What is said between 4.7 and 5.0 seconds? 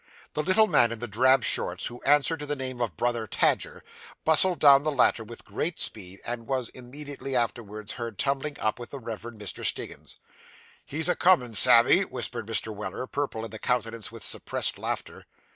the